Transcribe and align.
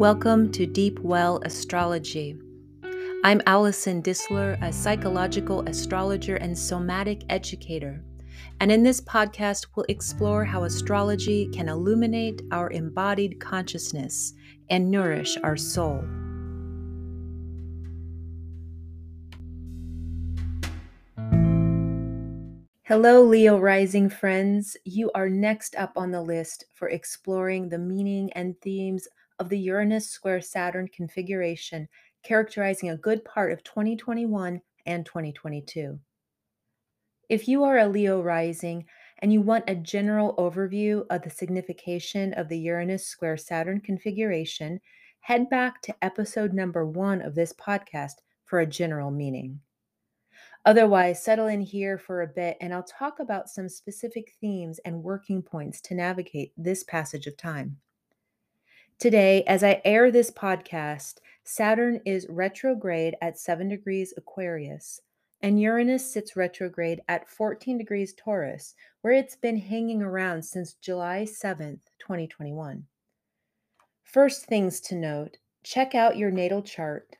Welcome 0.00 0.50
to 0.52 0.64
Deep 0.64 0.98
Well 1.00 1.42
Astrology. 1.44 2.34
I'm 3.22 3.42
Allison 3.44 4.02
Disler, 4.02 4.56
a 4.62 4.72
psychological 4.72 5.60
astrologer 5.68 6.36
and 6.36 6.56
somatic 6.56 7.20
educator. 7.28 8.02
And 8.60 8.72
in 8.72 8.82
this 8.82 9.02
podcast, 9.02 9.66
we'll 9.76 9.84
explore 9.90 10.46
how 10.46 10.64
astrology 10.64 11.50
can 11.52 11.68
illuminate 11.68 12.40
our 12.50 12.70
embodied 12.70 13.40
consciousness 13.40 14.32
and 14.70 14.90
nourish 14.90 15.36
our 15.44 15.58
soul. 15.58 16.02
Hello, 22.84 23.22
Leo 23.22 23.58
rising 23.58 24.08
friends. 24.08 24.78
You 24.86 25.10
are 25.14 25.28
next 25.28 25.76
up 25.76 25.92
on 25.96 26.10
the 26.10 26.22
list 26.22 26.64
for 26.74 26.88
exploring 26.88 27.68
the 27.68 27.78
meaning 27.78 28.32
and 28.32 28.58
themes 28.62 29.06
of 29.40 29.48
the 29.48 29.58
Uranus 29.58 30.08
square 30.08 30.40
Saturn 30.40 30.86
configuration, 30.86 31.88
characterizing 32.22 32.90
a 32.90 32.96
good 32.96 33.24
part 33.24 33.50
of 33.50 33.64
2021 33.64 34.60
and 34.86 35.06
2022. 35.06 35.98
If 37.30 37.48
you 37.48 37.64
are 37.64 37.78
a 37.78 37.88
Leo 37.88 38.20
rising 38.20 38.84
and 39.20 39.32
you 39.32 39.40
want 39.40 39.64
a 39.68 39.74
general 39.74 40.34
overview 40.36 41.04
of 41.10 41.22
the 41.22 41.30
signification 41.30 42.34
of 42.34 42.48
the 42.48 42.58
Uranus 42.58 43.06
square 43.06 43.36
Saturn 43.36 43.80
configuration, 43.80 44.80
head 45.20 45.48
back 45.48 45.80
to 45.82 46.04
episode 46.04 46.52
number 46.52 46.84
one 46.86 47.22
of 47.22 47.34
this 47.34 47.52
podcast 47.54 48.14
for 48.44 48.60
a 48.60 48.66
general 48.66 49.10
meaning. 49.10 49.60
Otherwise, 50.66 51.22
settle 51.22 51.46
in 51.46 51.60
here 51.60 51.96
for 51.96 52.22
a 52.22 52.26
bit 52.26 52.56
and 52.60 52.74
I'll 52.74 52.82
talk 52.82 53.20
about 53.20 53.48
some 53.48 53.68
specific 53.68 54.34
themes 54.40 54.78
and 54.84 55.02
working 55.02 55.40
points 55.40 55.80
to 55.82 55.94
navigate 55.94 56.52
this 56.56 56.84
passage 56.84 57.26
of 57.26 57.36
time. 57.36 57.78
Today, 59.00 59.44
as 59.44 59.64
I 59.64 59.80
air 59.82 60.10
this 60.10 60.30
podcast, 60.30 61.20
Saturn 61.42 62.02
is 62.04 62.26
retrograde 62.28 63.16
at 63.22 63.38
7 63.38 63.66
degrees 63.66 64.12
Aquarius, 64.14 65.00
and 65.40 65.58
Uranus 65.58 66.12
sits 66.12 66.36
retrograde 66.36 67.00
at 67.08 67.26
14 67.26 67.78
degrees 67.78 68.12
Taurus, 68.12 68.74
where 69.00 69.14
it's 69.14 69.36
been 69.36 69.56
hanging 69.56 70.02
around 70.02 70.44
since 70.44 70.74
July 70.74 71.24
7th, 71.26 71.80
2021. 71.98 72.84
First 74.04 74.44
things 74.44 74.82
to 74.82 74.94
note 74.94 75.38
check 75.62 75.94
out 75.94 76.18
your 76.18 76.30
natal 76.30 76.60
chart. 76.60 77.16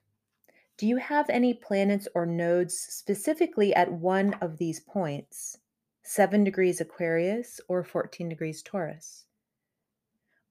Do 0.76 0.86
you 0.86 0.98
have 0.98 1.30
any 1.30 1.54
planets 1.54 2.06
or 2.14 2.26
nodes 2.26 2.78
specifically 2.78 3.74
at 3.74 3.90
one 3.90 4.34
of 4.42 4.58
these 4.58 4.80
points, 4.80 5.56
7 6.02 6.44
degrees 6.44 6.78
Aquarius 6.82 7.58
or 7.68 7.82
14 7.82 8.28
degrees 8.28 8.60
Taurus? 8.60 9.24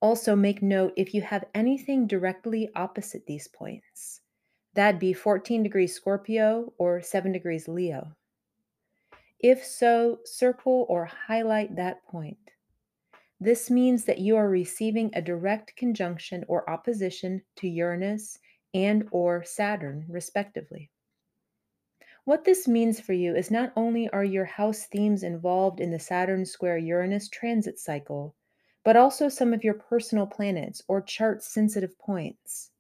Also, 0.02 0.36
make 0.36 0.62
note 0.62 0.94
if 0.96 1.14
you 1.14 1.22
have 1.22 1.46
anything 1.54 2.08
directly 2.08 2.70
opposite 2.76 3.26
these 3.26 3.48
points. 3.48 4.22
That'd 4.74 5.00
be 5.00 5.14
14 5.14 5.64
degrees 5.64 5.94
Scorpio 5.94 6.74
or 6.78 7.02
7 7.02 7.32
degrees 7.32 7.68
Leo. 7.68 8.16
If 9.40 9.66
so, 9.66 10.20
circle 10.26 10.86
or 10.90 11.06
highlight 11.06 11.76
that 11.76 12.06
point. 12.06 12.38
This 13.42 13.70
means 13.70 14.04
that 14.06 14.20
you 14.20 14.36
are 14.36 14.50
receiving 14.50 15.12
a 15.14 15.22
direct 15.22 15.76
conjunction 15.78 16.44
or 16.48 16.70
opposition 16.70 17.42
to 17.58 17.68
Uranus 17.68 18.38
and 18.74 19.08
or 19.12 19.44
Saturn 19.44 20.06
respectively. 20.10 20.92
What 22.26 22.44
this 22.44 22.68
means 22.68 23.00
for 23.00 23.14
you 23.14 23.36
is 23.36 23.50
not 23.50 23.72
only 23.76 24.10
are 24.10 24.26
your 24.26 24.46
house 24.46 24.86
themes 24.86 25.24
involved 25.24 25.80
in 25.80 25.90
the 25.90 26.00
Saturn 26.00 26.46
square 26.46 26.78
Uranus 26.78 27.30
transit 27.30 27.80
cycle, 27.80 28.36
but 28.84 28.96
also 28.96 29.30
some 29.30 29.54
of 29.54 29.64
your 29.64 29.74
personal 29.74 30.26
planets 30.26 30.82
or 30.88 31.02
chart 31.02 31.44
sensitive 31.44 31.98
points. 32.00 32.72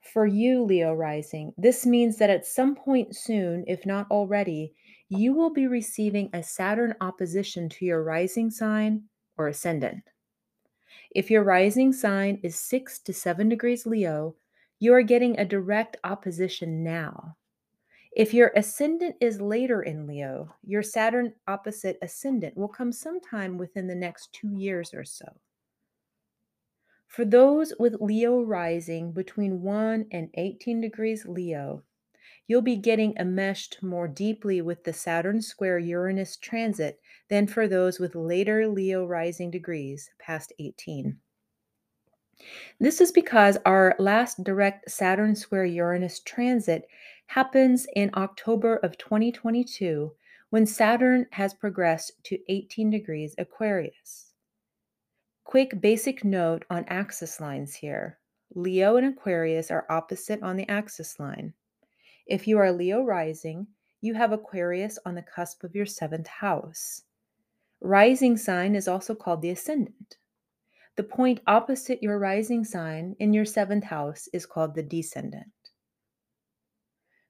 For 0.00 0.26
you, 0.26 0.62
Leo 0.62 0.92
rising, 0.92 1.52
this 1.58 1.84
means 1.84 2.16
that 2.18 2.30
at 2.30 2.46
some 2.46 2.74
point 2.76 3.16
soon, 3.16 3.64
if 3.66 3.84
not 3.84 4.10
already, 4.10 4.72
you 5.08 5.34
will 5.34 5.50
be 5.50 5.66
receiving 5.66 6.30
a 6.32 6.42
Saturn 6.42 6.94
opposition 7.00 7.68
to 7.70 7.84
your 7.84 8.02
rising 8.02 8.50
sign 8.50 9.04
or 9.36 9.48
ascendant. 9.48 10.02
If 11.10 11.30
your 11.30 11.42
rising 11.42 11.92
sign 11.92 12.40
is 12.42 12.56
6 12.56 13.00
to 13.00 13.12
7 13.12 13.48
degrees 13.48 13.86
Leo, 13.86 14.36
you 14.78 14.92
are 14.94 15.02
getting 15.02 15.38
a 15.38 15.44
direct 15.44 15.96
opposition 16.04 16.82
now. 16.82 17.36
If 18.16 18.32
your 18.32 18.50
ascendant 18.56 19.16
is 19.20 19.42
later 19.42 19.82
in 19.82 20.06
Leo, 20.06 20.54
your 20.64 20.82
Saturn 20.82 21.34
opposite 21.46 21.98
ascendant 22.00 22.56
will 22.56 22.66
come 22.66 22.90
sometime 22.90 23.58
within 23.58 23.88
the 23.88 23.94
next 23.94 24.32
two 24.32 24.48
years 24.56 24.94
or 24.94 25.04
so. 25.04 25.26
For 27.08 27.26
those 27.26 27.74
with 27.78 28.00
Leo 28.00 28.40
rising 28.40 29.12
between 29.12 29.60
1 29.60 30.06
and 30.10 30.30
18 30.32 30.80
degrees 30.80 31.26
Leo, 31.26 31.82
you'll 32.46 32.62
be 32.62 32.76
getting 32.76 33.14
enmeshed 33.18 33.82
more 33.82 34.08
deeply 34.08 34.62
with 34.62 34.84
the 34.84 34.94
Saturn 34.94 35.42
square 35.42 35.78
Uranus 35.78 36.38
transit 36.38 36.98
than 37.28 37.46
for 37.46 37.68
those 37.68 38.00
with 38.00 38.14
later 38.14 38.66
Leo 38.66 39.04
rising 39.04 39.50
degrees 39.50 40.08
past 40.18 40.54
18. 40.58 41.18
This 42.80 43.00
is 43.00 43.12
because 43.12 43.58
our 43.64 43.94
last 43.98 44.42
direct 44.42 44.90
Saturn 44.90 45.34
square 45.34 45.64
Uranus 45.64 46.20
transit 46.20 46.86
happens 47.26 47.86
in 47.94 48.10
October 48.14 48.76
of 48.76 48.98
2022 48.98 50.12
when 50.50 50.66
Saturn 50.66 51.26
has 51.32 51.54
progressed 51.54 52.12
to 52.24 52.38
18 52.48 52.90
degrees 52.90 53.34
Aquarius. 53.38 54.32
Quick 55.44 55.80
basic 55.80 56.24
note 56.24 56.64
on 56.70 56.84
axis 56.88 57.40
lines 57.40 57.74
here 57.74 58.18
Leo 58.54 58.96
and 58.96 59.06
Aquarius 59.06 59.70
are 59.70 59.86
opposite 59.90 60.42
on 60.42 60.56
the 60.56 60.68
axis 60.68 61.18
line. 61.18 61.52
If 62.26 62.46
you 62.46 62.58
are 62.58 62.72
Leo 62.72 63.02
rising, 63.02 63.66
you 64.00 64.14
have 64.14 64.32
Aquarius 64.32 64.98
on 65.04 65.14
the 65.14 65.22
cusp 65.22 65.64
of 65.64 65.74
your 65.74 65.86
seventh 65.86 66.28
house. 66.28 67.02
Rising 67.80 68.36
sign 68.36 68.74
is 68.74 68.88
also 68.88 69.14
called 69.14 69.42
the 69.42 69.50
ascendant. 69.50 70.16
The 70.96 71.02
point 71.02 71.40
opposite 71.46 72.02
your 72.02 72.18
rising 72.18 72.64
sign 72.64 73.16
in 73.18 73.34
your 73.34 73.44
seventh 73.44 73.84
house 73.84 74.28
is 74.32 74.46
called 74.46 74.74
the 74.74 74.82
descendant. 74.82 75.52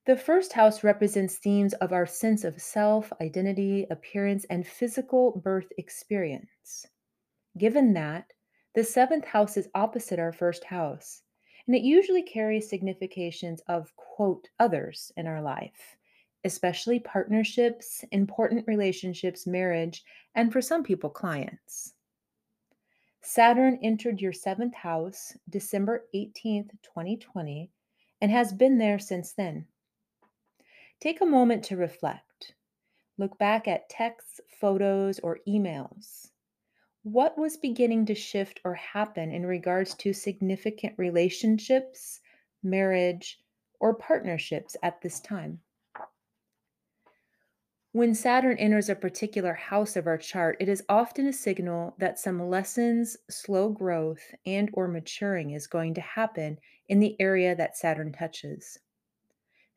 The 0.07 0.15
first 0.15 0.53
house 0.53 0.85
represents 0.85 1.35
themes 1.35 1.73
of 1.73 1.91
our 1.91 2.05
sense 2.05 2.45
of 2.45 2.61
self, 2.61 3.11
identity, 3.19 3.85
appearance, 3.91 4.45
and 4.49 4.65
physical 4.65 5.41
birth 5.43 5.67
experience. 5.77 6.85
Given 7.57 7.91
that, 7.95 8.31
the 8.73 8.85
seventh 8.85 9.25
house 9.25 9.57
is 9.57 9.67
opposite 9.75 10.17
our 10.17 10.31
first 10.31 10.63
house, 10.63 11.23
and 11.65 11.75
it 11.75 11.81
usually 11.81 12.21
carries 12.21 12.69
significations 12.69 13.59
of, 13.67 13.93
quote, 13.97 14.47
others 14.61 15.11
in 15.17 15.27
our 15.27 15.41
life, 15.41 15.97
especially 16.45 17.01
partnerships, 17.01 18.05
important 18.13 18.65
relationships, 18.65 19.45
marriage, 19.45 20.05
and 20.35 20.53
for 20.53 20.61
some 20.61 20.83
people, 20.83 21.09
clients. 21.09 21.95
Saturn 23.23 23.77
entered 23.83 24.21
your 24.21 24.31
seventh 24.31 24.73
house 24.73 25.35
December 25.49 26.05
18th, 26.15 26.69
2020, 26.81 27.69
and 28.21 28.31
has 28.31 28.53
been 28.53 28.77
there 28.77 28.99
since 28.99 29.33
then. 29.33 29.65
Take 30.99 31.21
a 31.21 31.25
moment 31.25 31.63
to 31.65 31.77
reflect. 31.77 32.55
Look 33.17 33.37
back 33.37 33.67
at 33.67 33.89
texts, 33.89 34.39
photos, 34.59 35.19
or 35.19 35.39
emails. 35.47 36.31
What 37.03 37.37
was 37.37 37.55
beginning 37.57 38.07
to 38.07 38.15
shift 38.15 38.59
or 38.65 38.73
happen 38.73 39.31
in 39.31 39.45
regards 39.45 39.93
to 39.95 40.11
significant 40.11 40.95
relationships, 40.97 42.19
marriage, 42.63 43.39
or 43.79 43.93
partnerships 43.93 44.75
at 44.83 45.01
this 45.01 45.19
time? 45.19 45.61
When 47.91 48.13
Saturn 48.13 48.57
enters 48.57 48.89
a 48.89 48.95
particular 48.95 49.53
house 49.53 49.95
of 49.95 50.07
our 50.07 50.17
chart, 50.17 50.57
it 50.59 50.67
is 50.67 50.83
often 50.89 51.27
a 51.27 51.33
signal 51.33 51.95
that 51.99 52.19
some 52.19 52.49
lessons, 52.49 53.17
slow 53.29 53.69
growth, 53.69 54.35
and 54.45 54.69
or 54.73 54.87
maturing 54.87 55.51
is 55.51 55.67
going 55.67 55.93
to 55.93 56.01
happen 56.01 56.59
in 56.87 56.99
the 56.99 57.19
area 57.19 57.55
that 57.55 57.77
Saturn 57.77 58.11
touches. 58.11 58.79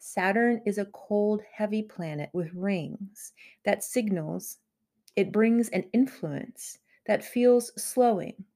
Saturn 0.03 0.63
is 0.65 0.79
a 0.79 0.87
cold, 0.87 1.43
heavy 1.53 1.83
planet 1.83 2.31
with 2.33 2.55
rings 2.55 3.35
that 3.65 3.85
signals 3.85 4.57
it 5.15 5.31
brings 5.31 5.69
an 5.69 5.91
influence 5.93 6.79
that 7.05 7.23
feels 7.23 7.71
slowing, 7.77 8.47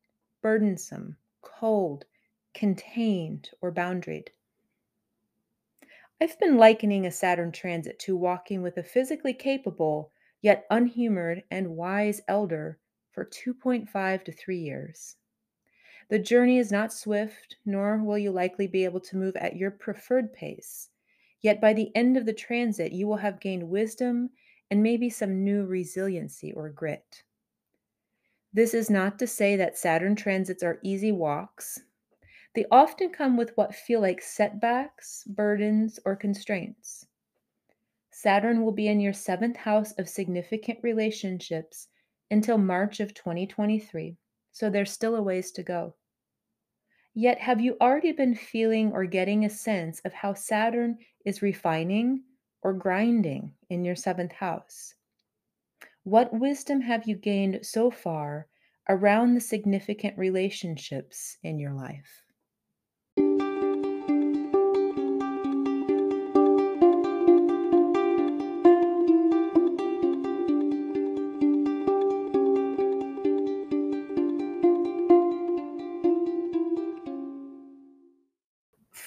burdensome, 0.41 1.19
cold, 1.43 2.07
contained, 2.55 3.51
or 3.61 3.71
boundaried. 3.71 4.29
I've 6.19 6.39
been 6.39 6.57
likening 6.57 7.05
a 7.05 7.11
Saturn 7.11 7.53
transit 7.53 7.99
to 8.01 8.17
walking 8.17 8.63
with 8.63 8.79
a 8.79 8.83
physically 8.83 9.35
capable, 9.35 10.13
yet 10.41 10.65
unhumored 10.71 11.45
and 11.51 11.77
wise 11.77 12.23
elder 12.27 12.79
for 13.13 13.27
2.5 13.27 14.25
to 14.25 14.33
3 14.33 14.59
years. 14.59 15.17
The 16.09 16.19
journey 16.19 16.57
is 16.57 16.73
not 16.73 16.91
swift, 16.91 17.57
nor 17.67 18.03
will 18.03 18.17
you 18.17 18.31
likely 18.31 18.67
be 18.67 18.87
able 18.87 19.01
to 19.01 19.19
move 19.19 19.37
at 19.37 19.57
your 19.57 19.71
preferred 19.71 20.33
pace 20.33 20.89
Yet 21.45 21.61
by 21.61 21.75
the 21.75 21.95
end 21.95 22.17
of 22.17 22.25
the 22.25 22.33
transit, 22.33 22.93
you 22.93 23.07
will 23.07 23.19
have 23.19 23.39
gained 23.39 23.69
wisdom 23.69 24.31
and 24.71 24.83
maybe 24.83 25.11
some 25.11 25.45
new 25.45 25.67
resiliency 25.67 26.55
or 26.55 26.71
grit. 26.71 27.23
This 28.55 28.73
is 28.73 28.89
not 28.89 29.19
to 29.19 29.27
say 29.27 29.55
that 29.57 29.77
Saturn 29.77 30.17
transits 30.17 30.63
are 30.63 30.81
easy 30.83 31.13
walks. 31.13 31.83
They 32.55 32.65
often 32.71 33.11
come 33.11 33.37
with 33.37 33.55
what 33.59 33.75
feel 33.75 34.01
like 34.01 34.23
setbacks, 34.23 35.23
burdens, 35.27 36.01
or 36.07 36.17
constraints. 36.17 37.07
Saturn 38.11 38.65
will 38.65 38.73
be 38.73 38.89
in 38.89 38.99
your 38.99 39.13
seventh 39.13 39.59
house 39.59 39.93
of 39.99 40.09
significant 40.09 40.79
relationships 40.83 41.89
until 42.31 42.57
March 42.57 43.01
of 43.01 43.13
2023, 43.13 44.17
so 44.51 44.71
there's 44.71 44.93
still 44.93 45.15
a 45.15 45.23
ways 45.23 45.53
to 45.53 45.63
go. 45.63 45.95
Yet, 47.15 47.39
have 47.39 47.61
you 47.61 47.77
already 47.81 48.11
been 48.11 48.35
feeling 48.35 48.93
or 48.93 49.05
getting 49.07 49.45
a 49.45 49.51
sense 49.51 50.01
of 50.01 50.13
how 50.13 50.35
Saturn 50.35 50.99
is 51.25 51.43
refining 51.43 52.25
or 52.61 52.73
grinding 52.73 53.55
in 53.71 53.85
your 53.85 53.95
seventh 53.95 54.33
house? 54.33 54.95
What 56.03 56.33
wisdom 56.35 56.81
have 56.81 57.07
you 57.07 57.17
gained 57.17 57.65
so 57.65 57.91
far 57.91 58.49
around 58.89 59.35
the 59.35 59.41
significant 59.41 60.19
relationships 60.19 61.39
in 61.43 61.59
your 61.59 61.73
life? 61.73 62.24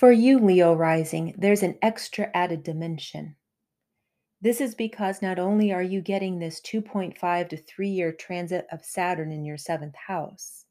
For 0.07 0.13
you, 0.13 0.39
Leo 0.39 0.74
rising, 0.74 1.36
there's 1.38 1.63
an 1.63 1.77
extra 1.81 2.31
added 2.33 2.63
dimension. 2.63 3.36
This 4.39 4.62
is 4.62 4.74
because 4.74 5.21
not 5.21 5.38
only 5.38 5.74
are 5.74 5.83
you 5.83 6.00
getting 6.00 6.39
this 6.39 6.62
2.5 6.62 7.50
to 7.50 7.57
3 7.57 7.89
year 7.89 8.13
transit 8.13 8.68
of 8.71 8.86
Saturn 8.86 9.33
in 9.33 9.44
your 9.44 9.57
seventh 9.57 9.98
house, 10.07 10.63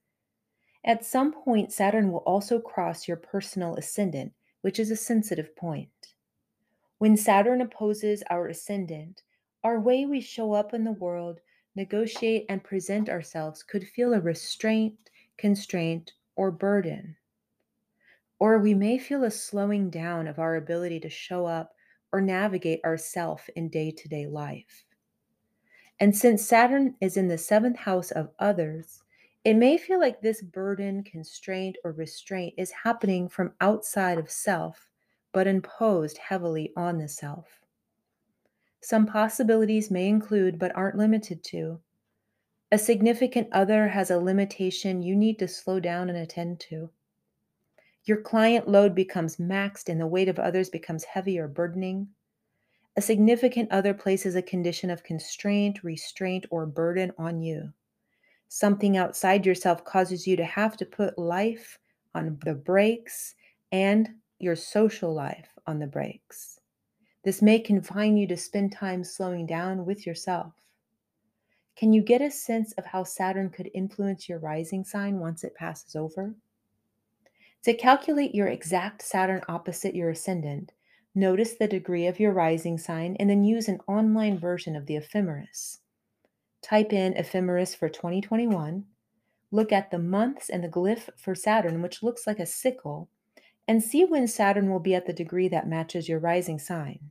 at 0.87 1.05
some 1.05 1.35
point, 1.35 1.71
Saturn 1.71 2.11
will 2.11 2.21
also 2.21 2.59
cross 2.59 3.07
your 3.07 3.19
personal 3.19 3.75
ascendant, 3.77 4.33
which 4.63 4.81
is 4.81 4.91
a 4.91 4.97
sensitive 4.97 5.55
point. 5.55 6.15
When 6.97 7.15
Saturn 7.15 7.61
opposes 7.61 8.23
our 8.31 8.49
ascendant, 8.49 9.23
our 9.63 9.79
way 9.79 10.07
we 10.07 10.23
show 10.23 10.55
up 10.55 10.73
in 10.73 10.83
the 10.83 10.93
world, 10.93 11.41
negotiate, 11.75 12.47
and 12.49 12.65
present 12.65 13.11
ourselves 13.11 13.63
could 13.63 13.87
feel 13.87 14.15
a 14.15 14.19
restraint, 14.19 15.11
constraint, 15.37 16.15
or 16.37 16.51
burden. 16.51 17.17
Or 18.39 18.59
we 18.59 18.75
may 18.75 18.99
feel 18.99 19.25
a 19.25 19.31
slowing 19.31 19.91
down 19.91 20.27
of 20.27 20.39
our 20.39 20.57
ability 20.57 21.01
to 21.01 21.09
show 21.09 21.47
up 21.47 21.75
or 22.13 22.21
navigate 22.21 22.85
ourself 22.85 23.49
in 23.57 23.69
day 23.69 23.91
to 23.91 24.09
day 24.09 24.27
life. 24.27 24.85
And 26.01 26.15
since 26.15 26.45
Saturn 26.45 26.95
is 27.01 27.17
in 27.17 27.29
the 27.29 27.39
seventh 27.39 27.79
house 27.79 28.11
of 28.11 28.31
others, 28.39 29.03
it 29.45 29.55
may 29.55 29.79
feel 29.79 30.01
like 30.01 30.21
this 30.21 30.43
burden, 30.43 31.03
constraint, 31.05 31.77
or 31.85 31.93
restraint 31.93 32.55
is 32.59 32.71
happening 32.71 33.29
from 33.29 33.55
outside 33.61 34.19
of 34.19 34.31
self, 34.31 34.91
but 35.33 35.47
imposed 35.47 36.19
heavily 36.19 36.73
on 36.77 36.99
the 36.99 37.09
self. 37.09 37.61
Some 38.81 39.07
possibilities 39.07 39.91
may 39.91 40.09
include, 40.09 40.59
but 40.59 40.75
aren't 40.77 40.99
limited 40.99 41.43
to, 41.45 41.81
a 42.73 42.79
significant 42.79 43.49
other 43.53 43.87
has 43.87 44.11
a 44.11 44.19
limitation 44.19 45.01
you 45.01 45.15
need 45.15 45.39
to 45.39 45.47
slow 45.47 45.79
down 45.79 46.09
and 46.09 46.19
attend 46.19 46.59
to. 46.59 46.91
Your 48.07 48.21
client 48.21 48.69
load 48.69 48.95
becomes 48.95 49.37
maxed 49.37 49.89
and 49.89 50.01
the 50.01 50.07
weight 50.07 50.29
of 50.29 50.39
others 50.39 50.71
becomes 50.71 51.03
heavy 51.03 51.41
or 51.41 51.49
burdening. 51.49 52.07
A 52.97 53.03
significant 53.03 53.71
other 53.73 53.93
places 53.93 54.37
a 54.37 54.43
condition 54.43 54.91
of 54.91 55.03
constraint, 55.03 55.83
restraint, 55.83 56.47
or 56.51 56.67
burden 56.67 57.13
on 57.19 57.43
you. 57.43 57.73
Something 58.49 58.97
outside 58.97 59.45
yourself 59.45 59.85
causes 59.85 60.25
you 60.25 60.37
to 60.37 60.45
have 60.45 60.77
to 60.77 60.87
put 60.87 61.19
life 61.19 61.81
on 62.15 62.39
the 62.45 62.55
brakes 62.55 63.35
and 63.73 64.09
your 64.39 64.55
social 64.55 65.13
life 65.13 65.59
on 65.67 65.81
the 65.81 65.87
brakes. 65.89 66.61
This 67.25 67.43
may 67.43 67.59
confine 67.59 68.17
you 68.17 68.29
to 68.29 68.37
spend 68.37 68.71
time 68.71 69.03
slowing 69.03 69.47
down 69.47 69.85
with 69.85 70.07
yourself. 70.07 70.53
Can 71.75 71.93
you 71.93 72.03
get 72.03 72.23
a 72.23 72.31
sense 72.31 72.71
of 72.75 72.87
how 72.87 73.03
Saturn 73.03 73.51
could 73.51 73.69
influence 73.75 74.29
your 74.29 74.39
rising 74.39 74.85
sign 74.85 75.19
once 75.19 75.43
it 75.43 75.57
passes 75.57 75.97
over? 75.97 76.37
To 77.67 77.75
calculate 77.75 78.33
your 78.33 78.47
exact 78.47 79.03
Saturn 79.03 79.41
opposite 79.49 79.97
your 79.97 80.11
ascendant, 80.11 80.71
notice 81.17 81.55
the 81.55 81.67
degree 81.67 82.07
of 82.07 82.21
your 82.21 82.31
rising 82.31 82.79
sign 82.79 83.17
and 83.19 83.29
then 83.29 83.43
use 83.43 83.67
an 83.67 83.81
online 83.89 84.39
version 84.39 84.77
of 84.77 84.87
the 84.87 84.95
ephemeris. 84.95 85.81
Type 86.63 86.93
in 86.93 87.15
ephemeris 87.15 87.75
for 87.75 87.89
2021, 87.89 88.85
look 89.51 89.73
at 89.73 89.91
the 89.91 89.99
months 89.99 90.49
and 90.49 90.63
the 90.63 90.69
glyph 90.69 91.09
for 91.17 91.35
Saturn, 91.35 91.83
which 91.83 92.05
looks 92.05 92.25
like 92.25 92.39
a 92.39 92.47
sickle, 92.47 93.09
and 93.67 93.83
see 93.83 94.05
when 94.05 94.29
Saturn 94.29 94.71
will 94.71 94.79
be 94.79 94.95
at 94.95 95.07
the 95.07 95.13
degree 95.13 95.49
that 95.49 95.67
matches 95.67 96.09
your 96.09 96.21
rising 96.21 96.61
sign. 96.61 97.11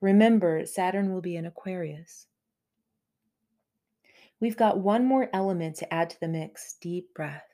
Remember, 0.00 0.66
Saturn 0.66 1.12
will 1.12 1.20
be 1.20 1.36
in 1.36 1.46
Aquarius. 1.46 2.26
We've 4.40 4.56
got 4.56 4.80
one 4.80 5.06
more 5.06 5.30
element 5.32 5.76
to 5.76 5.94
add 5.94 6.10
to 6.10 6.18
the 6.18 6.26
mix 6.26 6.72
deep 6.80 7.14
breath. 7.14 7.51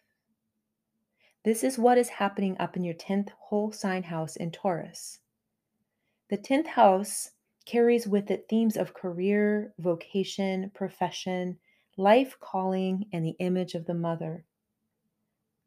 This 1.45 1.63
is 1.63 1.79
what 1.79 1.99
is 1.99 2.09
happening 2.09 2.57
up 2.59 2.77
in 2.77 2.85
your 2.85 2.95
10th 2.95 3.31
whole 3.39 3.73
sign 3.73 4.03
house 4.03 4.37
in 4.37 4.51
Taurus. 4.51 5.21
The 6.31 6.39
10th 6.39 6.67
house 6.67 7.31
carries 7.65 8.09
with 8.09 8.31
it 8.31 8.47
themes 8.49 8.77
of 8.77 8.95
career, 8.95 9.73
vocation, 9.79 10.71
profession, 10.75 11.59
life 11.97 12.37
calling, 12.41 13.07
and 13.13 13.25
the 13.25 13.37
image 13.39 13.75
of 13.75 13.87
the 13.87 13.95
mother. 13.95 14.45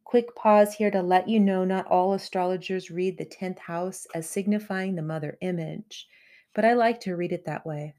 Quick 0.04 0.36
pause 0.36 0.76
here 0.76 0.92
to 0.92 1.02
let 1.02 1.30
you 1.30 1.40
know 1.40 1.64
not 1.64 1.88
all 1.88 2.14
astrologers 2.14 2.92
read 2.92 3.18
the 3.18 3.26
10th 3.26 3.60
house 3.60 4.06
as 4.14 4.30
signifying 4.30 4.96
the 4.96 5.02
mother 5.02 5.38
image, 5.42 6.08
but 6.54 6.66
I 6.66 6.74
like 6.74 7.00
to 7.02 7.16
read 7.16 7.32
it 7.32 7.46
that 7.46 7.66
way. 7.66 7.94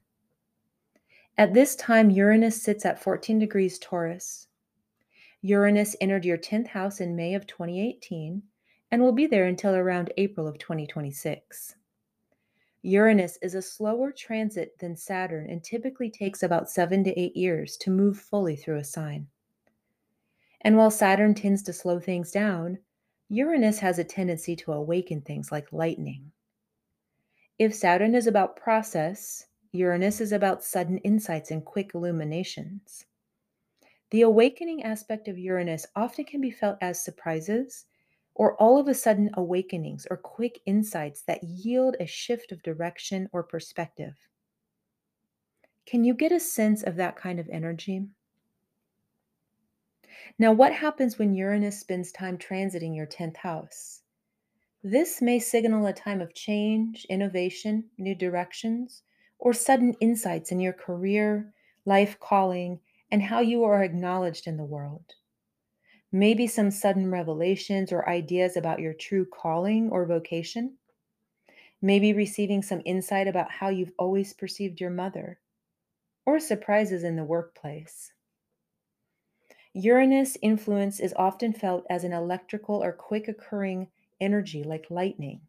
At 1.37 1.55
this 1.55 1.75
time, 1.75 2.11
Uranus 2.11 2.61
sits 2.61 2.85
at 2.85 3.01
14 3.01 3.39
degrees 3.39 3.79
Taurus, 3.79 4.47
Uranus 5.45 5.93
entered 5.99 6.23
your 6.23 6.37
10th 6.37 6.67
house 6.67 7.01
in 7.01 7.17
May 7.17 7.33
of 7.33 7.45
2018 7.45 8.41
and 8.89 9.01
will 9.01 9.11
be 9.11 9.27
there 9.27 9.45
until 9.45 9.75
around 9.75 10.13
April 10.15 10.47
of 10.47 10.57
2026. 10.57 11.75
Uranus 12.81 13.37
is 13.41 13.53
a 13.53 13.61
slower 13.61 14.13
transit 14.13 14.79
than 14.79 14.95
Saturn 14.95 15.49
and 15.49 15.61
typically 15.61 16.09
takes 16.09 16.43
about 16.43 16.69
seven 16.69 17.03
to 17.03 17.19
eight 17.19 17.35
years 17.35 17.75
to 17.75 17.91
move 17.91 18.17
fully 18.17 18.55
through 18.55 18.77
a 18.77 18.85
sign. 18.85 19.27
And 20.61 20.77
while 20.77 20.89
Saturn 20.89 21.33
tends 21.33 21.61
to 21.63 21.73
slow 21.73 21.99
things 21.99 22.31
down, 22.31 22.77
Uranus 23.27 23.79
has 23.79 23.99
a 23.99 24.05
tendency 24.05 24.55
to 24.55 24.71
awaken 24.71 25.19
things 25.19 25.51
like 25.51 25.73
lightning. 25.73 26.31
If 27.59 27.75
Saturn 27.75 28.15
is 28.15 28.27
about 28.27 28.55
process, 28.55 29.47
Uranus 29.73 30.21
is 30.21 30.31
about 30.31 30.63
sudden 30.63 30.99
insights 30.99 31.51
and 31.51 31.65
quick 31.65 31.91
illuminations. 31.95 33.05
The 34.13 34.21
awakening 34.21 34.83
aspect 34.83 35.27
of 35.27 35.39
Uranus 35.39 35.87
often 35.95 36.25
can 36.25 36.39
be 36.39 36.51
felt 36.51 36.77
as 36.81 37.03
surprises 37.03 37.87
or 38.35 38.55
all 38.61 38.77
of 38.77 38.87
a 38.87 38.93
sudden 38.93 39.31
awakenings 39.33 40.05
or 40.07 40.17
quick 40.17 40.59
insights 40.67 41.23
that 41.23 41.43
yield 41.43 41.95
a 41.99 42.05
shift 42.05 42.51
of 42.51 42.61
direction 42.61 43.27
or 43.33 43.41
perspective. 43.41 44.13
Can 45.87 46.03
you 46.03 46.13
get 46.13 46.31
a 46.31 46.39
sense 46.39 46.83
of 46.83 46.95
that 46.97 47.15
kind 47.15 47.39
of 47.39 47.49
energy? 47.49 48.05
Now, 50.37 50.51
what 50.51 50.73
happens 50.73 51.17
when 51.17 51.33
Uranus 51.33 51.79
spends 51.79 52.11
time 52.11 52.37
transiting 52.37 52.95
your 52.95 53.07
10th 53.07 53.37
house? 53.37 54.03
This 54.83 55.23
may 55.23 55.39
signal 55.39 55.87
a 55.87 55.93
time 55.93 56.21
of 56.21 56.35
change, 56.35 57.07
innovation, 57.09 57.85
new 57.97 58.13
directions, 58.13 59.01
or 59.39 59.53
sudden 59.53 59.95
insights 60.01 60.51
in 60.51 60.59
your 60.59 60.73
career, 60.73 61.51
life 61.85 62.19
calling, 62.19 62.79
and 63.13 63.21
how 63.21 63.41
you 63.41 63.63
are 63.63 63.83
acknowledged 63.83 64.47
in 64.47 64.57
the 64.57 64.65
world. 64.65 65.13
Maybe 66.11 66.47
some 66.47 66.71
sudden 66.71 67.11
revelations 67.11 67.91
or 67.91 68.09
ideas 68.09 68.57
about 68.57 68.79
your 68.79 68.95
true 68.95 69.23
calling 69.23 69.91
or 69.91 70.07
vocation. 70.07 70.79
Maybe 71.79 72.11
receiving 72.11 72.63
some 72.63 72.81
insight 72.85 73.27
about 73.27 73.51
how 73.51 73.69
you've 73.69 73.93
always 73.99 74.33
perceived 74.33 74.81
your 74.81 74.89
mother, 74.89 75.39
or 76.25 76.39
surprises 76.39 77.03
in 77.03 77.15
the 77.15 77.23
workplace. 77.23 78.13
Uranus 79.73 80.35
influence 80.41 80.99
is 80.99 81.13
often 81.15 81.53
felt 81.53 81.85
as 81.91 82.03
an 82.03 82.13
electrical 82.13 82.83
or 82.83 82.91
quick 82.91 83.27
occurring 83.27 83.91
energy 84.21 84.63
like 84.63 84.89
lightning. 84.89 85.41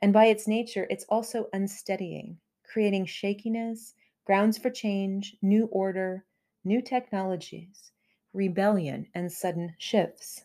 And 0.00 0.14
by 0.14 0.28
its 0.28 0.48
nature, 0.48 0.86
it's 0.88 1.04
also 1.10 1.50
unsteadying, 1.52 2.38
creating 2.64 3.04
shakiness, 3.04 3.94
grounds 4.24 4.56
for 4.56 4.70
change, 4.70 5.36
new 5.42 5.66
order, 5.66 6.24
new 6.66 6.82
technologies, 6.82 7.92
rebellion, 8.34 9.06
and 9.14 9.32
sudden 9.32 9.74
shifts. 9.78 10.44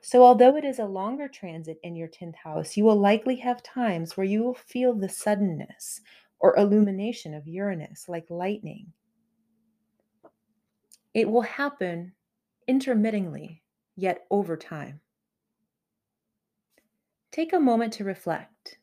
So, 0.00 0.22
although 0.22 0.56
it 0.56 0.64
is 0.64 0.78
a 0.78 0.84
longer 0.84 1.28
transit 1.28 1.78
in 1.82 1.94
your 1.94 2.08
10th 2.08 2.36
house, 2.36 2.76
you 2.76 2.84
will 2.84 2.96
likely 2.96 3.36
have 3.36 3.62
times 3.62 4.16
where 4.16 4.26
you 4.26 4.42
will 4.42 4.54
feel 4.54 4.94
the 4.94 5.08
suddenness 5.08 6.00
or 6.40 6.56
illumination 6.56 7.34
of 7.34 7.46
Uranus 7.46 8.08
like 8.08 8.30
lightning. 8.30 8.92
It 11.14 11.30
will 11.30 11.42
happen 11.42 12.14
intermittently, 12.66 13.62
yet 13.96 14.26
over 14.30 14.56
time. 14.56 15.00
Take 17.30 17.52
a 17.52 17.60
moment 17.60 17.92
to 17.94 18.04
reflect. 18.04 18.78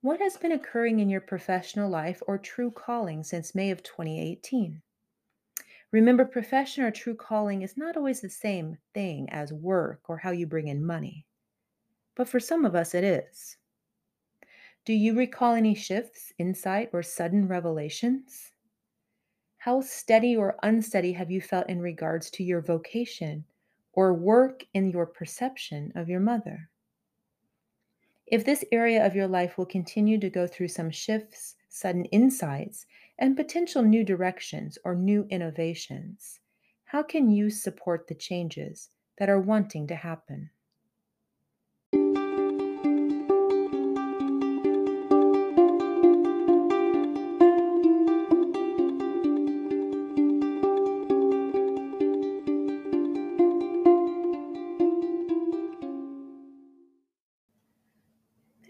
What 0.00 0.20
has 0.20 0.36
been 0.36 0.52
occurring 0.52 1.00
in 1.00 1.08
your 1.08 1.20
professional 1.20 1.88
life 1.88 2.22
or 2.26 2.38
true 2.38 2.70
calling 2.70 3.22
since 3.22 3.54
May 3.54 3.70
of 3.70 3.82
2018? 3.82 4.82
Remember, 5.92 6.24
profession 6.24 6.84
or 6.84 6.90
true 6.90 7.14
calling 7.14 7.62
is 7.62 7.76
not 7.76 7.96
always 7.96 8.20
the 8.20 8.28
same 8.28 8.78
thing 8.94 9.28
as 9.30 9.52
work 9.52 10.02
or 10.08 10.18
how 10.18 10.30
you 10.30 10.46
bring 10.46 10.68
in 10.68 10.84
money. 10.84 11.26
But 12.16 12.28
for 12.28 12.40
some 12.40 12.64
of 12.64 12.74
us, 12.74 12.94
it 12.94 13.04
is. 13.04 13.56
Do 14.84 14.92
you 14.92 15.16
recall 15.16 15.54
any 15.54 15.74
shifts, 15.74 16.32
insight, 16.38 16.90
or 16.92 17.02
sudden 17.02 17.48
revelations? 17.48 18.52
How 19.56 19.80
steady 19.80 20.36
or 20.36 20.58
unsteady 20.62 21.12
have 21.12 21.30
you 21.30 21.40
felt 21.40 21.70
in 21.70 21.80
regards 21.80 22.30
to 22.32 22.44
your 22.44 22.60
vocation 22.60 23.44
or 23.94 24.12
work 24.12 24.62
in 24.74 24.90
your 24.90 25.06
perception 25.06 25.92
of 25.94 26.08
your 26.08 26.20
mother? 26.20 26.68
If 28.26 28.44
this 28.44 28.64
area 28.72 29.06
of 29.06 29.14
your 29.14 29.26
life 29.26 29.56
will 29.56 29.66
continue 29.66 30.18
to 30.20 30.28
go 30.28 30.46
through 30.46 30.68
some 30.68 30.90
shifts, 30.90 31.56
sudden 31.74 32.04
insights, 32.06 32.86
and 33.18 33.36
potential 33.36 33.82
new 33.82 34.04
directions 34.04 34.78
or 34.84 34.94
new 34.94 35.26
innovations, 35.28 36.38
how 36.84 37.02
can 37.02 37.28
you 37.28 37.50
support 37.50 38.06
the 38.06 38.14
changes 38.14 38.90
that 39.18 39.28
are 39.28 39.40
wanting 39.40 39.84
to 39.88 39.96
happen? 39.96 40.48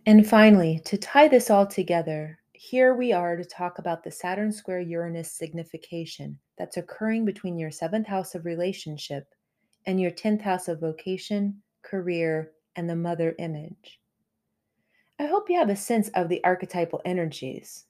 And 0.06 0.26
finally, 0.26 0.80
to 0.86 0.96
tie 0.96 1.28
this 1.28 1.50
all 1.50 1.66
together, 1.66 2.38
here 2.64 2.94
we 2.94 3.12
are 3.12 3.36
to 3.36 3.44
talk 3.44 3.78
about 3.78 4.02
the 4.02 4.10
Saturn 4.10 4.50
square 4.50 4.80
Uranus 4.80 5.30
signification 5.30 6.38
that's 6.56 6.78
occurring 6.78 7.26
between 7.26 7.58
your 7.58 7.70
seventh 7.70 8.06
house 8.06 8.34
of 8.34 8.46
relationship 8.46 9.26
and 9.84 10.00
your 10.00 10.10
10th 10.10 10.40
house 10.40 10.66
of 10.68 10.80
vocation, 10.80 11.60
career, 11.82 12.52
and 12.74 12.88
the 12.88 12.96
mother 12.96 13.34
image. 13.38 14.00
I 15.18 15.26
hope 15.26 15.50
you 15.50 15.58
have 15.58 15.68
a 15.68 15.76
sense 15.76 16.08
of 16.14 16.30
the 16.30 16.42
archetypal 16.42 17.02
energies. 17.04 17.84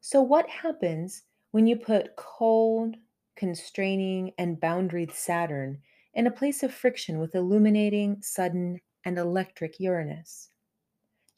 So, 0.00 0.20
what 0.20 0.48
happens 0.48 1.22
when 1.52 1.68
you 1.68 1.76
put 1.76 2.16
cold, 2.16 2.96
constraining, 3.36 4.32
and 4.38 4.60
boundaried 4.60 5.12
Saturn 5.12 5.78
in 6.14 6.26
a 6.26 6.32
place 6.32 6.64
of 6.64 6.74
friction 6.74 7.20
with 7.20 7.36
illuminating, 7.36 8.22
sudden, 8.22 8.80
and 9.04 9.18
electric 9.18 9.78
Uranus. 9.78 10.48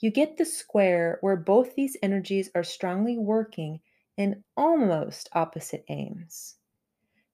You 0.01 0.11
get 0.11 0.39
the 0.39 0.47
square 0.47 1.19
where 1.21 1.37
both 1.37 1.75
these 1.75 1.97
energies 2.03 2.51
are 2.55 2.65
strongly 2.65 3.19
working 3.19 3.81
in 4.17 4.45
almost 4.57 5.29
opposite 5.35 5.85
aims. 5.89 6.57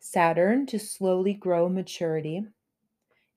Saturn 0.01 0.67
to 0.67 0.79
slowly 0.79 1.33
grow 1.33 1.69
maturity, 1.69 2.45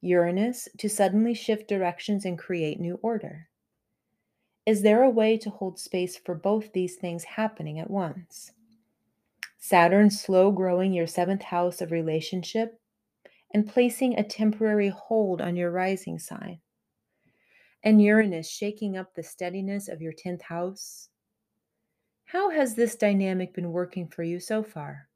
Uranus 0.01 0.67
to 0.79 0.89
suddenly 0.89 1.35
shift 1.35 1.67
directions 1.67 2.25
and 2.25 2.39
create 2.39 2.79
new 2.79 2.99
order. 3.03 3.49
Is 4.65 4.81
there 4.81 5.03
a 5.03 5.09
way 5.09 5.37
to 5.37 5.49
hold 5.51 5.79
space 5.79 6.17
for 6.17 6.33
both 6.33 6.73
these 6.73 6.95
things 6.95 7.23
happening 7.23 7.79
at 7.79 7.89
once? 7.89 8.51
Saturn 9.59 10.09
slow 10.09 10.51
growing 10.51 10.91
your 10.91 11.07
seventh 11.07 11.43
house 11.43 11.81
of 11.81 11.91
relationship 11.91 12.79
and 13.53 13.67
placing 13.67 14.17
a 14.17 14.23
temporary 14.23 14.89
hold 14.89 15.39
on 15.39 15.55
your 15.55 15.69
rising 15.69 16.17
sign 16.17 16.59
and 17.83 18.01
Uranus 18.01 18.49
shaking 18.49 18.97
up 18.97 19.13
the 19.13 19.23
steadiness 19.23 19.87
of 19.87 20.01
your 20.01 20.13
10th 20.13 20.41
house? 20.41 21.09
How 22.25 22.49
has 22.49 22.75
this 22.75 22.95
dynamic 22.95 23.53
been 23.53 23.71
working 23.71 24.07
for 24.07 24.23
you 24.23 24.39
so 24.39 24.61
far? 24.61 25.07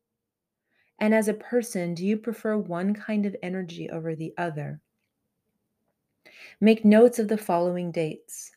And 1.00 1.14
as 1.14 1.28
a 1.28 1.34
person, 1.34 1.94
do 1.94 2.06
you 2.06 2.18
prefer 2.18 2.58
one 2.58 2.94
kind 2.94 3.26
of 3.26 3.36
energy 3.44 3.90
over 3.90 4.16
the 4.16 4.34
other? 4.38 4.80
Make 6.62 6.86
notes 6.86 7.20
of 7.20 7.28
the 7.28 7.38
following 7.38 7.92
dates 7.92 8.52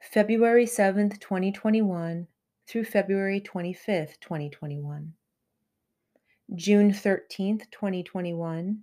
February 0.00 0.66
7th, 0.66 1.18
2021 1.20 2.28
through 2.68 2.84
February 2.84 3.40
25th, 3.40 4.20
2021. 4.20 5.12
June 6.54 6.92
13th, 6.92 7.70
2021 7.72 8.82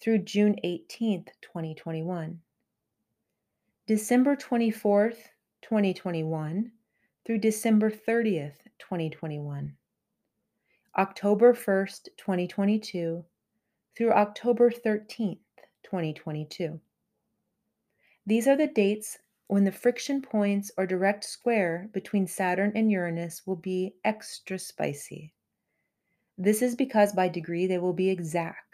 through 0.00 0.18
June 0.18 0.56
18th, 0.62 1.28
2021. 1.40 2.38
December 3.88 4.36
24th, 4.36 5.30
2021 5.62 6.70
through 7.24 7.38
December 7.38 7.90
30th, 7.90 8.58
2021. 8.78 9.74
October 10.98 11.54
1st, 11.54 12.08
2022 12.18 13.24
through 13.96 14.12
October 14.12 14.70
13th, 14.70 15.38
2022. 15.84 16.78
These 18.26 18.46
are 18.46 18.56
the 18.56 18.66
dates 18.66 19.16
when 19.46 19.64
the 19.64 19.72
friction 19.72 20.20
points 20.20 20.70
or 20.76 20.86
direct 20.86 21.24
square 21.24 21.88
between 21.94 22.26
Saturn 22.26 22.72
and 22.74 22.92
Uranus 22.92 23.46
will 23.46 23.56
be 23.56 23.94
extra 24.04 24.58
spicy. 24.58 25.32
This 26.36 26.60
is 26.60 26.76
because 26.76 27.14
by 27.14 27.28
degree 27.28 27.66
they 27.66 27.78
will 27.78 27.94
be 27.94 28.10
exact 28.10 28.67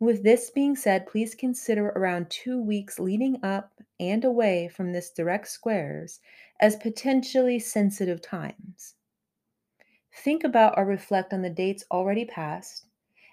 with 0.00 0.22
this 0.22 0.50
being 0.50 0.76
said, 0.76 1.06
please 1.06 1.34
consider 1.34 1.88
around 1.88 2.30
two 2.30 2.60
weeks 2.60 2.98
leading 2.98 3.42
up 3.44 3.72
and 3.98 4.24
away 4.24 4.68
from 4.68 4.92
this 4.92 5.10
direct 5.10 5.48
squares 5.48 6.20
as 6.60 6.76
potentially 6.76 7.58
sensitive 7.58 8.22
times. 8.22 8.94
Think 10.12 10.44
about 10.44 10.74
or 10.76 10.84
reflect 10.84 11.32
on 11.32 11.42
the 11.42 11.50
dates 11.50 11.84
already 11.90 12.24
passed 12.24 12.86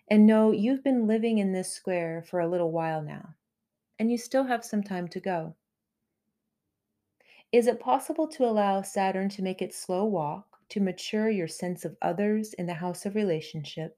and 0.10 0.27
know 0.27 0.51
you've 0.51 0.84
been 0.84 1.07
living 1.07 1.39
in 1.39 1.51
this 1.51 1.72
square 1.72 2.24
for 2.27 2.39
a 2.39 2.48
little 2.48 2.72
while 2.72 3.01
now, 3.01 3.36
and 3.98 4.12
you 4.12 4.17
still 4.17 4.43
have 4.43 4.63
some 4.63 4.84
time 4.84 5.07
to 5.07 5.19
go. 5.19 5.55
Is 7.51 7.67
it 7.67 7.79
possible 7.79 8.27
to 8.29 8.45
allow 8.45 8.81
Saturn 8.81 9.29
to 9.29 9.41
make 9.41 9.62
its 9.62 9.77
slow 9.77 10.05
walk 10.05 10.57
to 10.69 10.79
mature 10.79 11.29
your 11.29 11.48
sense 11.48 11.86
of 11.86 11.95
others 12.01 12.53
in 12.53 12.65
the 12.65 12.74
house 12.74 13.05
of 13.05 13.15
relationship 13.15 13.98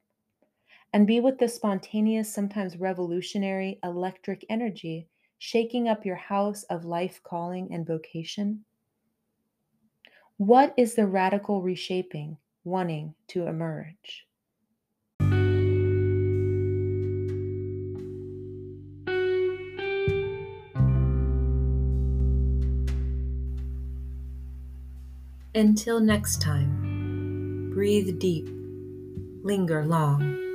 and 0.97 1.05
be 1.05 1.19
with 1.19 1.37
the 1.37 1.47
spontaneous, 1.47 2.33
sometimes 2.33 2.75
revolutionary 2.75 3.77
electric 3.83 4.43
energy 4.49 5.07
shaking 5.37 5.87
up 5.87 6.03
your 6.03 6.15
house 6.15 6.63
of 6.71 6.85
life, 6.85 7.21
calling, 7.23 7.71
and 7.71 7.85
vocation? 7.85 8.65
What 10.37 10.73
is 10.75 10.95
the 10.95 11.05
radical 11.05 11.61
reshaping 11.61 12.37
wanting 12.63 13.13
to 13.27 13.45
emerge? 13.45 14.25
Until 25.53 25.99
next 25.99 26.41
time, 26.41 27.69
breathe 27.71 28.17
deep, 28.19 28.49
linger 29.43 29.85
long 29.85 30.46